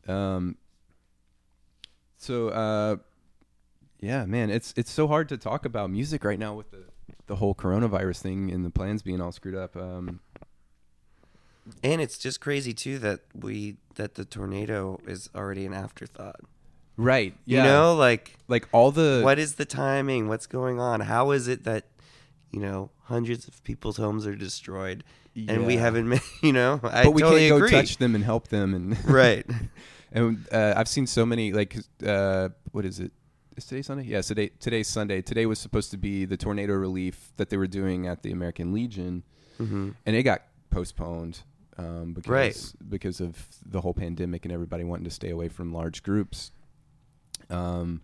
[0.06, 0.56] Um.
[2.18, 2.96] So, uh,
[4.02, 6.84] yeah, man, it's it's so hard to talk about music right now with the
[7.28, 9.76] the whole coronavirus thing and the plans being all screwed up.
[9.76, 10.20] Um.
[11.82, 16.40] and it's just crazy too that we that the tornado is already an afterthought.
[16.96, 17.34] Right.
[17.46, 20.28] You know, like like all the what is the timing?
[20.28, 21.00] What's going on?
[21.00, 21.84] How is it that
[22.50, 26.08] you know hundreds of people's homes are destroyed and we haven't?
[26.08, 27.70] ma- You know, I but we totally can't go agree.
[27.70, 29.46] touch them and help them and right.
[30.14, 31.74] And uh, I've seen so many like
[32.06, 33.12] uh, what is it?
[33.56, 34.04] Is today Sunday?
[34.04, 35.20] Yeah, today today's Sunday.
[35.20, 38.72] Today was supposed to be the tornado relief that they were doing at the American
[38.72, 39.24] Legion,
[39.58, 41.40] hmm and it got postponed
[41.76, 42.72] um, because Right.
[42.88, 46.52] because of the whole pandemic and everybody wanting to stay away from large groups.
[47.50, 48.00] Um,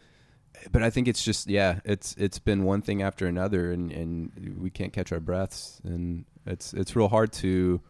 [0.71, 4.57] but I think it's just yeah, it's it's been one thing after another, and, and
[4.61, 7.81] we can't catch our breaths, and it's it's real hard to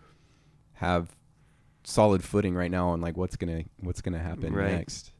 [0.75, 1.17] have
[1.83, 4.77] solid footing right now on like what's gonna what's gonna happen Right.
[4.77, 5.11] next.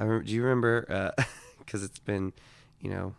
[0.00, 1.12] I remember, do you remember?
[1.66, 2.32] Because it's been,
[2.80, 3.14] you know,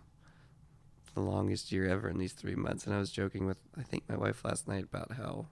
[1.13, 2.86] the longest year ever in these three months.
[2.86, 5.47] And I was joking with, I think, my wife last night about how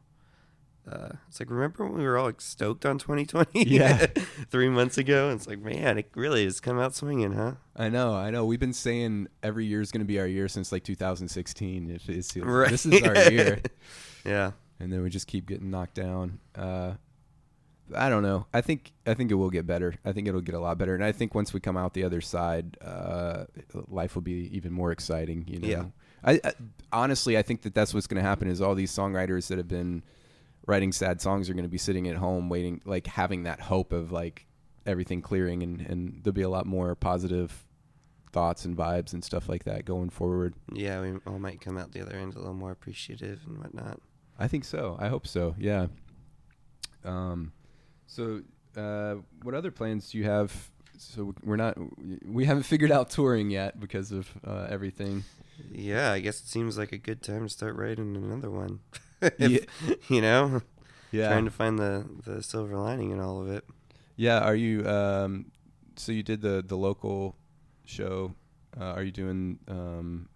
[0.91, 3.63] uh, it's like, remember when we were all like, stoked on 2020?
[3.67, 4.05] Yeah.
[4.51, 5.29] three months ago.
[5.29, 7.53] And it's like, man, it really has come out swinging, huh?
[7.75, 8.45] I know, I know.
[8.45, 11.89] We've been saying every year is going to be our year since like 2016.
[11.89, 12.69] If it's, Right.
[12.69, 13.59] this is our year,
[14.25, 14.51] Yeah.
[14.79, 16.37] and then we just keep getting knocked down.
[16.55, 16.93] Uh,
[17.93, 18.47] I don't know.
[18.53, 19.95] I think I think it will get better.
[20.03, 22.03] I think it'll get a lot better, and I think once we come out the
[22.03, 23.45] other side, uh,
[23.87, 25.45] life will be even more exciting.
[25.47, 25.67] You know.
[25.67, 25.85] Yeah.
[26.23, 26.53] I, I
[26.91, 28.47] honestly, I think that that's what's going to happen.
[28.47, 30.03] Is all these songwriters that have been
[30.65, 33.93] writing sad songs are going to be sitting at home waiting, like having that hope
[33.93, 34.47] of like
[34.87, 37.65] everything clearing, and and there'll be a lot more positive
[38.31, 40.55] thoughts and vibes and stuff like that going forward.
[40.73, 40.99] Yeah.
[40.99, 44.01] We all might come out the other end a little more appreciative and whatnot.
[44.37, 44.97] I think so.
[44.99, 45.55] I hope so.
[45.57, 45.87] Yeah.
[47.05, 47.53] Um,
[48.07, 48.41] so
[48.77, 50.51] uh, what other plans do you have?
[50.97, 51.77] So we're not,
[52.25, 55.23] we haven't figured out touring yet because of uh, everything.
[55.71, 56.11] Yeah.
[56.11, 58.79] I guess it seems like a good time to start writing another one.
[59.39, 59.59] Yeah.
[60.09, 60.61] You know,
[61.11, 61.29] Yeah.
[61.29, 63.63] trying to find the, the silver lining in all of it.
[64.17, 64.39] yeah.
[64.39, 64.87] Are you?
[64.87, 65.51] Um,
[65.95, 67.35] so you did the the local
[67.85, 68.35] show.
[68.79, 69.57] Uh, are you doing?
[69.67, 70.27] Um,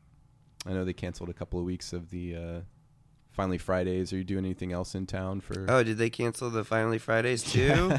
[0.66, 2.60] I know they canceled a couple of weeks of the uh,
[3.40, 4.12] finally Fridays.
[4.12, 5.66] Are you doing anything else in town for?
[5.70, 7.94] Oh, did they cancel the Finally Fridays too?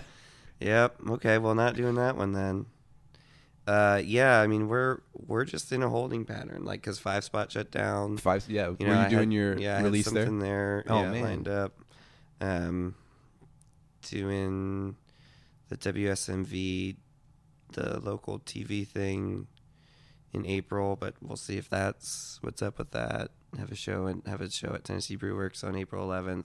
[0.61, 0.97] yep.
[1.09, 1.39] Okay.
[1.39, 2.67] Well, not doing that one then.
[3.67, 4.41] Uh, yeah.
[4.41, 8.19] I mean, we're we're just in a holding pattern, like because Five Spot shut down.
[8.19, 8.45] Five.
[8.49, 8.69] Yeah.
[8.79, 10.27] You Were know, you I doing had- your yeah, I had release there?
[10.27, 10.85] something there?
[10.89, 11.23] Oh, yeah, man.
[11.23, 11.73] lined up.
[12.43, 12.95] Um,
[14.03, 14.97] doing
[15.69, 16.97] the WSMV,
[17.73, 19.47] the local TV thing
[20.33, 23.31] in April, but we'll see if that's what's up with that.
[23.59, 26.45] Have a show and have a show at Tennessee Brew Works on April 11th.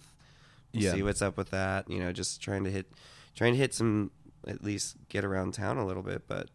[0.74, 0.94] We'll Yeah.
[0.94, 1.89] see what's up with that.
[1.89, 2.91] You know, just trying to hit,
[3.36, 4.12] trying to hit some,
[4.48, 6.50] at least get around town a little bit, but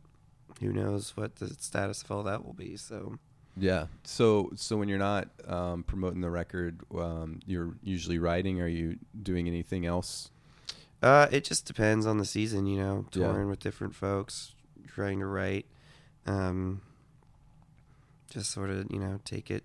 [0.60, 2.76] who knows what the status of all that will be.
[2.76, 3.18] So
[3.56, 3.86] Yeah.
[4.04, 8.60] So so when you're not um, promoting the record, um, you're usually writing.
[8.60, 10.30] Are you doing anything else?
[11.02, 13.06] Uh, it just depends on the season, you know.
[13.12, 13.28] Yeah.
[13.28, 14.54] Touring with different folks,
[14.86, 15.66] trying to write,
[16.26, 16.82] um,
[18.30, 19.64] just sort of, you know, take it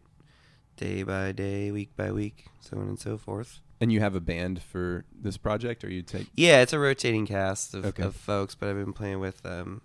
[0.77, 3.59] day by day, week by week, so on and so forth.
[3.81, 6.27] And you have a band for this project, or you take?
[6.35, 8.03] Yeah, it's a rotating cast of, Okay.
[8.03, 9.81] of folks, but I've been playing with um,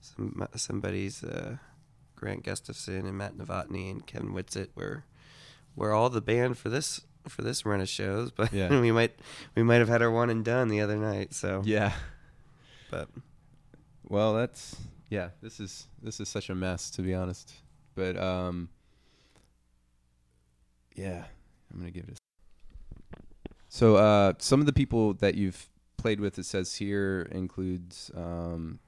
[0.00, 1.56] some somebody's uh,
[2.14, 4.68] Grant Gustafson and Matt Novotny and Kevin Whitsitt.
[4.76, 5.04] We're
[5.74, 8.80] we're all the band for this for this run of shows, but Yeah.
[8.80, 9.18] we might
[9.56, 11.34] we might have had our one and done the other night.
[11.34, 11.92] So Yeah.
[12.90, 13.08] But
[14.08, 14.76] Well, that's
[15.10, 15.30] yeah.
[15.42, 17.52] This is this is such a mess to be honest.
[17.96, 18.68] But um,
[20.96, 21.24] yeah,
[21.72, 22.18] I'm gonna give it.
[22.18, 23.18] A...
[23.68, 28.78] So uh, some of the people that you've played with, it says here, includes um,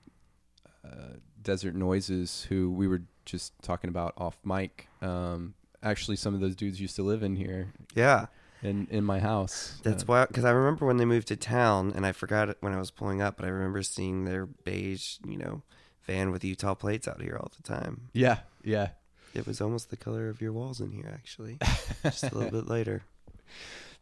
[0.84, 4.88] uh, Desert Noises, who we were just talking about off mic.
[5.02, 8.26] Um, actually, some of those dudes used to live in here yeah,
[8.62, 9.78] in in my house.
[9.82, 10.26] that's Uh, why.
[10.26, 12.90] Because I remember when they moved to town, and I forgot it when I was
[12.90, 15.62] pulling up, but I remember seeing their beige, you know,
[16.06, 18.08] van with Utah plates out here all the time.
[18.12, 18.90] yeah, yeah.
[19.38, 21.58] It was almost the color of your walls in here, actually.
[22.02, 23.02] Just a little bit lighter.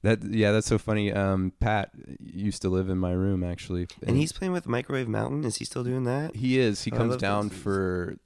[0.02, 1.12] That yeah, that's so funny.
[1.12, 5.44] Um, Pat used to live in my room actually, And he's playing with Microwave Mountain.
[5.44, 6.34] Is he still doing that?
[6.36, 8.16] he is he Oh, comes down for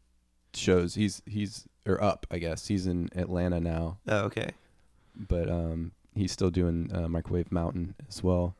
[0.55, 0.95] shows.
[0.95, 2.67] He's he's or up, I guess.
[2.67, 4.51] He's in Atlanta now, Oh, okay.
[5.17, 8.55] but um, he's still doing uh, Microwave Mountain as well.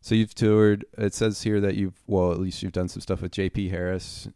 [0.00, 0.84] So you've toured.
[0.96, 3.68] It says here that you've well, at least you've done some stuff with J.P.
[3.68, 4.28] Harris,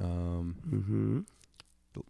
[0.00, 1.20] um, Mm-hmm.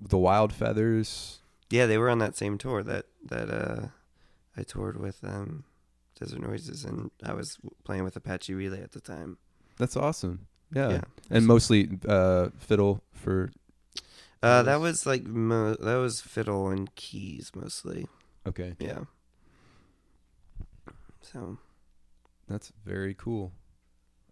[0.00, 1.38] The Wild Feathers.
[1.70, 3.86] Yeah, they were on that same tour that that uh,
[4.56, 5.64] I toured with um,
[6.18, 9.38] Desert Noises, and I was playing with Apache Relay at the time.
[9.78, 10.46] That's awesome.
[10.74, 11.00] Yeah, Yeah.
[11.30, 13.50] and mostly uh, fiddle for.
[14.42, 18.06] Uh, that was like mo- that was fiddle and keys mostly.
[18.46, 19.00] Okay, Yeah.
[21.22, 21.58] So
[22.48, 23.52] That's very cool.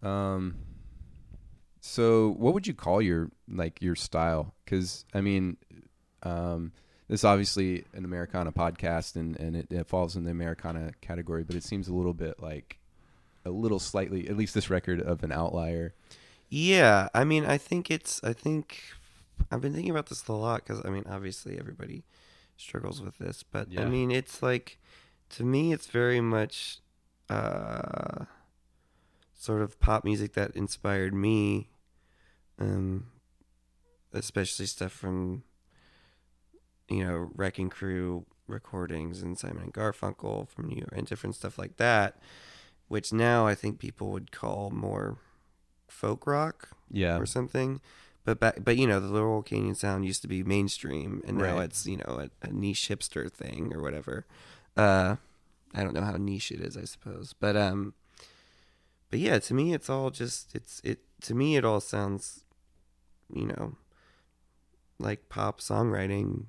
[0.01, 0.55] Um,
[1.87, 4.53] so what would you call your like your style?
[4.65, 5.57] Because I mean,
[6.23, 6.73] um,
[7.07, 11.43] this is obviously an Americana podcast, and and it, it falls in the Americana category,
[11.43, 12.77] but it seems a little bit like
[13.45, 15.93] a little slightly, at least this record of an outlier.
[16.49, 18.81] yeah, I mean, I think it's I think
[19.49, 22.03] I've been thinking about this a lot because I mean, obviously everybody
[22.57, 24.77] struggles with this, but I mean, it's like
[25.29, 26.79] to me, it's very much
[27.29, 28.25] uh,
[29.37, 31.69] sort of pop music that inspired me,
[32.59, 33.07] um,
[34.13, 35.43] especially stuff from
[36.89, 41.57] you know Wrecking Crew recordings and Simon and Garfunkel from New York and different stuff
[41.57, 42.17] like that,
[42.87, 45.17] which now I think people would call more
[45.87, 47.81] folk rock Yeah, or something.
[48.23, 51.55] But back, but you know, the Laurel Canyon sound used to be mainstream, and now
[51.57, 51.65] Right.
[51.65, 54.25] it's you know a, a niche hipster thing or whatever.
[54.75, 55.15] Uh,
[55.73, 57.93] I don't know how niche it is, I suppose, but um,
[59.09, 60.99] but yeah, to me, it's all just it's it.
[61.21, 62.43] To me, it all sounds,
[63.33, 63.75] you know,
[64.99, 66.45] like pop songwriting.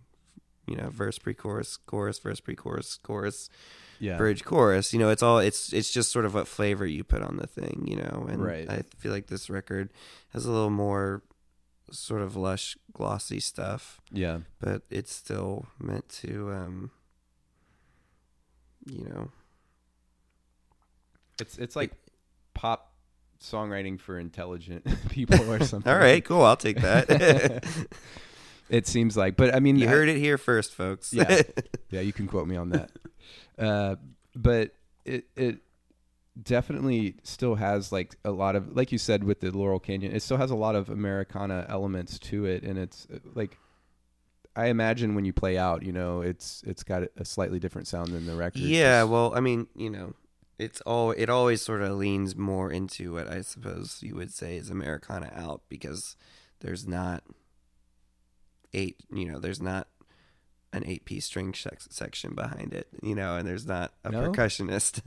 [0.66, 3.48] You know, verse, pre-chorus, chorus, verse, pre-chorus, chorus,
[4.00, 7.02] yeah, bridge chorus you know it's all it's it's just sort of what flavor you
[7.02, 8.70] put on the thing you know and Right.
[8.70, 9.90] i feel like this record
[10.34, 11.22] has a little more
[11.90, 14.38] sort of lush glossy stuff yeah.
[14.60, 16.90] but it's still meant to um
[18.86, 19.30] you know
[21.40, 21.92] It's it's like
[22.54, 22.87] pop
[23.42, 25.90] songwriting for intelligent people or something.
[25.92, 27.64] all right cool i'll take that
[28.70, 31.40] It seems like, but I mean, you I- heard it here first folks Yeah.
[31.88, 32.90] Yeah, you can quote me on that.
[33.58, 33.96] uh,
[34.36, 34.72] but
[35.06, 35.60] it it
[36.42, 40.20] definitely still has like a lot of like you said with the Laurel Canyon, it
[40.22, 43.56] still has a lot of Americana elements to it, and it's uh, like
[44.54, 48.08] I imagine when you play out, you know, it's it's got a slightly different sound
[48.08, 48.60] than the record.
[48.60, 50.12] yeah well i mean you know
[50.58, 54.56] it's all it always sort of leans more into what i suppose you would say
[54.56, 56.16] is americana out because
[56.60, 57.22] there's not
[58.74, 59.88] eight you know there's not
[60.72, 64.30] an eight piece string sec- section behind it you know and there's not a No?
[64.30, 65.00] percussionist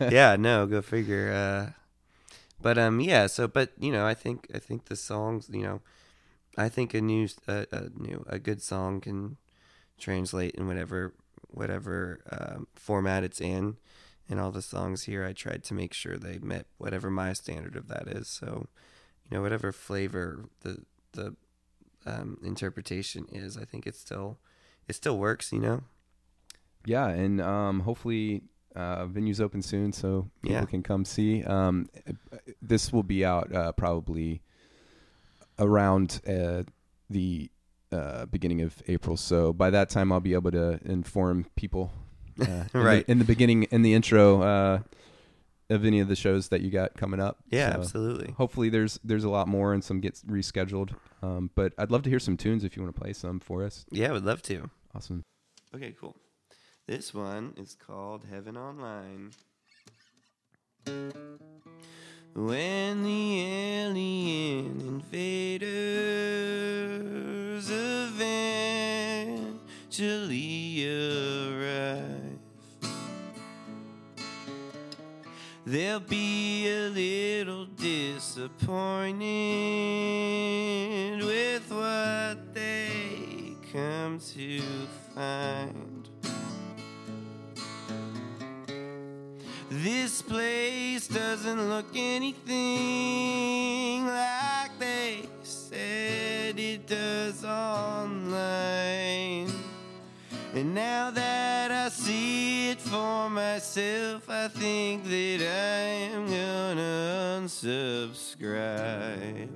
[0.12, 1.72] yeah no go figure uh
[2.60, 5.80] but um yeah so but you know i think i think the songs you know
[6.56, 9.36] i think a new a, a new a good song can
[9.98, 11.12] translate in whatever
[11.48, 13.76] whatever um, format it's in
[14.28, 17.76] and all the songs here i tried to make sure they met whatever my standard
[17.76, 18.66] of that is so
[19.28, 21.34] you know whatever flavor the the
[22.06, 24.38] um, interpretation is i think it still
[24.86, 25.82] it still works you know
[26.86, 28.42] yeah, and um, hopefully
[28.74, 30.64] uh, venues open soon, so people Yeah.
[30.64, 31.42] can come see.
[31.44, 31.88] Um,
[32.62, 34.40] this will be out uh, probably
[35.58, 36.62] around uh,
[37.10, 37.50] the
[37.92, 39.16] uh, beginning of April.
[39.18, 41.92] So by that time, I'll be able to inform people.
[42.40, 43.04] Uh, in the- Right.
[43.08, 44.78] in the beginning, in the intro uh,
[45.70, 47.38] of any of the shows that you got coming up.
[47.50, 50.94] yeah So absolutely Hopefully, there's there's a lot more and some gets rescheduled.
[51.22, 53.64] Um, but I'd love to hear some tunes if you want to play some for
[53.64, 53.84] us.
[53.90, 55.22] yeah i would love to Awesome.
[55.74, 56.16] Okay, cool.
[56.86, 59.32] This one is called Heaven Online.
[62.34, 65.58] When the alien invaders
[69.88, 72.17] eventually arrive,
[75.70, 79.22] they'll be a little disappointed
[81.22, 84.60] with what they come to
[85.14, 86.08] find.
[89.70, 92.56] This place doesn't look anything
[94.06, 98.38] like they said it does online.
[100.54, 101.27] And now that
[102.90, 109.50] for myself, I think that I am gonna unsubscribe.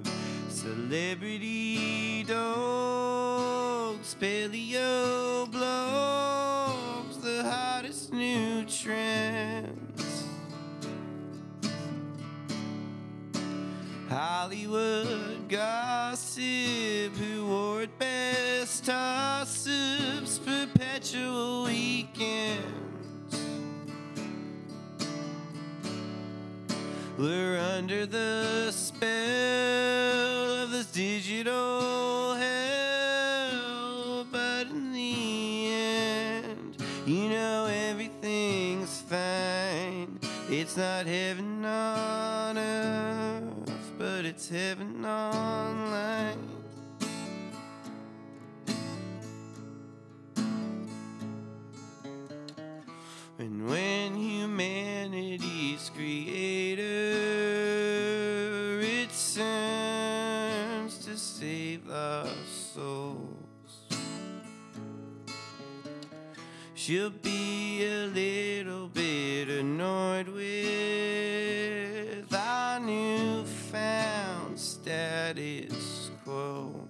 [0.50, 10.24] Celebrity dogs, paleo blogs, the hottest new trends.
[14.10, 17.16] Hollywood gossip,
[27.22, 29.06] We're under the spell
[30.64, 40.18] of this digital hell, but in the end, you know everything's fine.
[40.50, 45.81] It's not heaven on earth, but it's heaven online.
[66.92, 76.86] She'll be a little bit annoyed with our newfound status quo.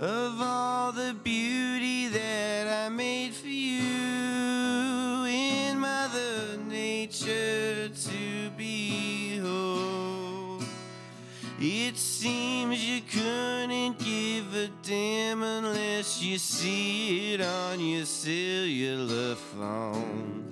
[0.00, 10.64] of all the beauty that I made for you in Mother Nature to behold.
[11.60, 13.63] It seems you couldn't
[14.84, 20.44] damn unless you see it on your cellular phone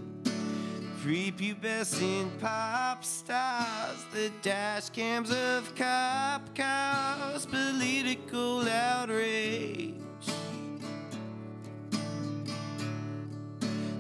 [1.03, 9.95] prepubescent pop stars, the dash cams of cop cars, political outrage.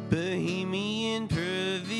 [0.08, 1.90] Bohemian provisions,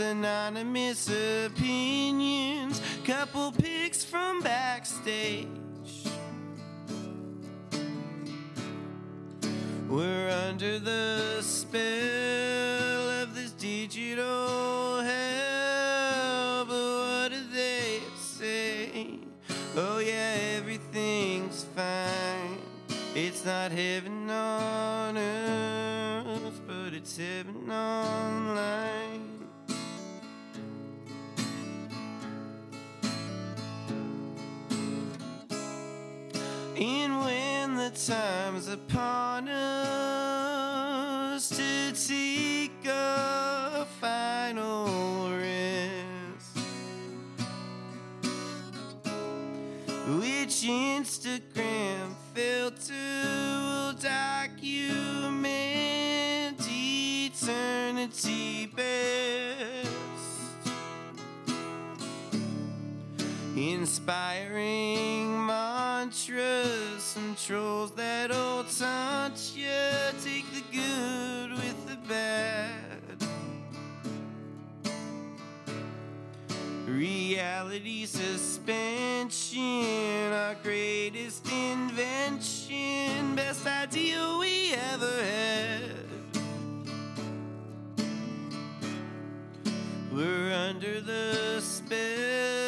[0.00, 5.46] anonymous opinions, couple pics from backstage.
[9.98, 11.80] We're under the spell
[13.20, 16.64] of this digital hell.
[16.66, 19.18] But what do they say?
[19.74, 22.60] Oh, yeah, everything's fine.
[23.16, 29.07] It's not heaven on earth, but it's heaven online.
[37.90, 39.88] Time's upon us
[41.48, 46.58] to take a final rest,
[50.18, 55.40] which Instagram filter will document
[56.70, 59.88] eternity best?
[63.56, 65.17] Inspiring
[67.48, 69.68] some trolls that'll taunt you.
[70.22, 72.72] Take the good with the bad.
[76.86, 79.62] Reality suspension,
[80.32, 85.94] our greatest invention, best idea we ever had.
[90.10, 92.67] We're under the spell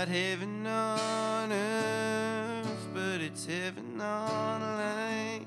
[0.00, 5.44] not heaven on earth, but it's heaven online.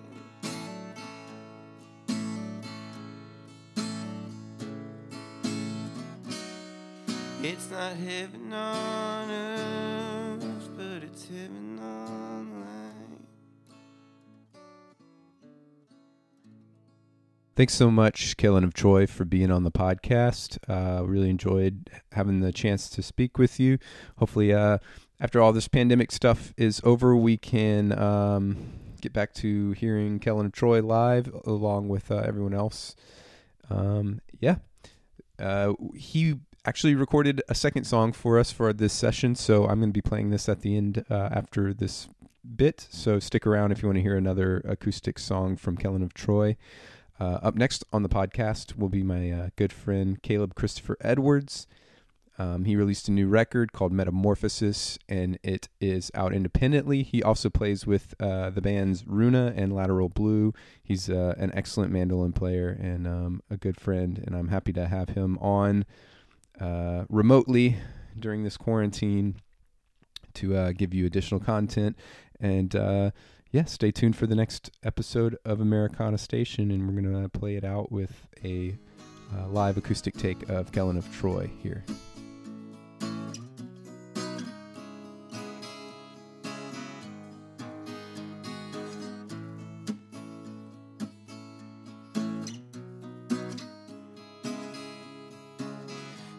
[7.42, 11.73] It's not heaven on earth, but it's heaven
[17.56, 20.58] Thanks so much, Kellen of Troy, for being on the podcast.
[20.68, 23.78] Uh, really enjoyed having the chance to speak with you.
[24.18, 24.80] Hopefully, uh,
[25.20, 30.48] after all this pandemic stuff is over, we can um, get back to hearing Kellen
[30.48, 32.96] of Troy live along with uh, everyone else.
[33.70, 34.56] Um, yeah.
[35.38, 39.90] Uh, he actually recorded a second song for us for this session, so I'm going
[39.90, 42.10] to be playing this at the end uh, after this
[42.56, 42.88] bit.
[42.90, 46.58] So stick around if you want to hear another acoustic song from Kellen of Troy.
[47.24, 51.68] Uh, up next on the podcast will be my uh, good friend Caleb Christopher Edwards.
[52.38, 57.02] Um, he released a new record called Metamorphosis, and it is out independently.
[57.02, 60.54] He also plays with uh, the bands Runa and Lateral Blue.
[60.84, 64.90] He's uh, an excellent mandolin player and um, a good friend, and I'm happy to
[64.90, 65.86] have him on
[66.60, 67.78] uh, remotely
[68.20, 69.38] during this quarantine
[70.34, 71.98] to uh, give you additional content.
[72.42, 73.12] And uh,
[73.54, 77.56] yeah, stay tuned for the next episode of Americana Station, and we're going to play
[77.56, 78.76] it out with a
[79.32, 81.86] uh, live acoustic take of Kellen of Troy here.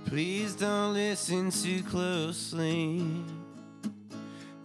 [0.07, 3.25] Please don't listen too closely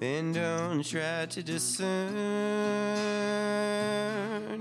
[0.02, 1.86] and don't try to discern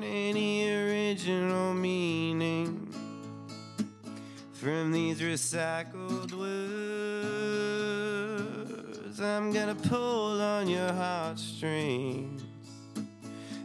[0.03, 2.93] any original meaning
[4.53, 6.49] from these recycled words.
[9.21, 12.43] I'm gonna pull on your heartstrings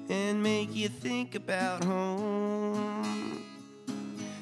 [0.09, 3.41] and make you think about home.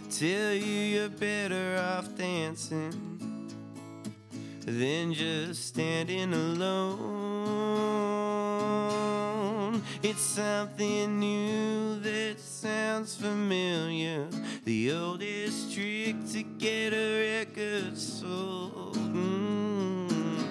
[0.10, 3.21] Tell you you're better off dancing
[4.66, 7.02] than just standing alone.
[10.04, 14.28] It's something new that sounds familiar.
[14.66, 18.98] The oldest trick to get a record sold.
[18.98, 20.44] Mm.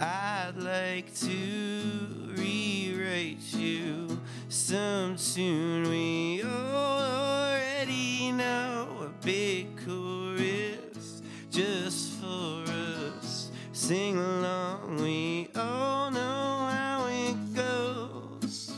[0.00, 8.88] I'd like to rewrite you some tune we already know.
[9.02, 9.77] A big
[13.88, 18.70] Sing along, we all know how it goes.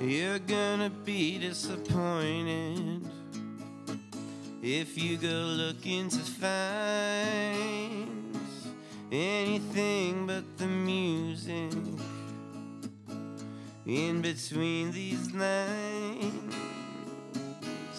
[0.00, 3.02] You're gonna be disappointed
[4.62, 8.11] if you go looking to find
[9.12, 11.70] anything but the music
[13.84, 16.54] in between these lines.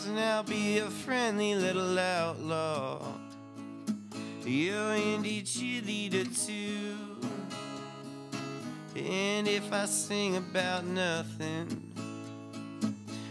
[0.07, 2.99] And I'll be a friendly little outlaw,
[4.43, 6.97] your indie cheerleader too.
[8.95, 11.93] And if I sing about nothing,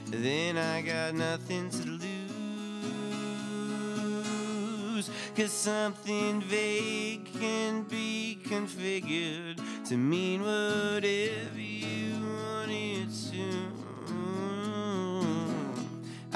[0.07, 2.02] then I got nothing to lose.
[5.35, 9.59] Cause something vague can be configured
[9.89, 13.72] to mean whatever you want it to.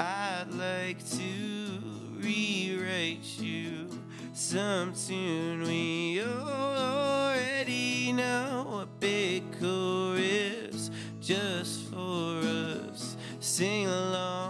[0.01, 1.79] I'd like to
[2.19, 3.87] rewrite you
[4.33, 8.79] some tune we already know.
[8.81, 10.89] A big chorus
[11.21, 13.15] just for us.
[13.39, 14.46] Sing along,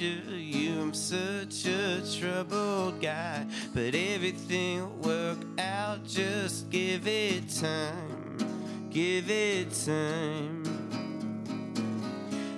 [0.00, 3.46] you I'm such a troubled guy.
[3.72, 8.36] But everything will work out, just give it time.
[8.90, 10.62] Give it time.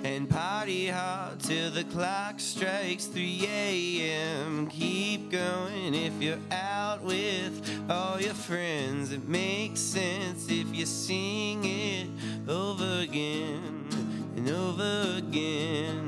[0.03, 4.67] And party hard till the clock strikes 3 a.m.
[4.67, 9.11] Keep going if you're out with all your friends.
[9.11, 12.07] It makes sense if you sing it
[12.47, 13.87] over again
[14.35, 16.06] and over again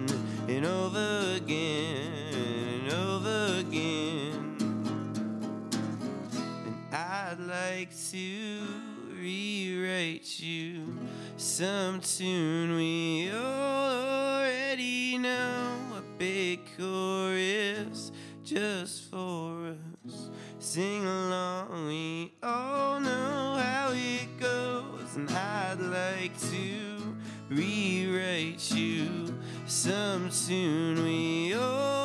[0.60, 4.58] and over again and over again.
[6.66, 8.60] And I'd like to
[9.18, 10.98] rewrite you
[11.38, 15.78] some tune we already know.
[15.98, 18.12] A big chorus
[18.44, 20.30] just for us.
[20.60, 25.16] Sing along, we all know how it goes.
[25.16, 27.16] And I'd like to
[27.50, 29.19] rewrite you
[29.70, 31.99] some tune we already